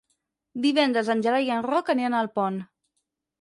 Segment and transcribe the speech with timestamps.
[0.63, 2.59] Divendres en Gerai i en Roc aniran a Alpont.